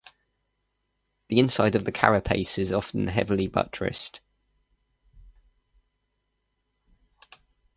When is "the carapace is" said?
1.85-2.71